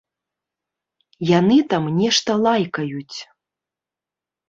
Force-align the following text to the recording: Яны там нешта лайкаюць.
Яны 1.39 1.57
там 1.75 1.83
нешта 2.01 2.31
лайкаюць. 2.47 3.17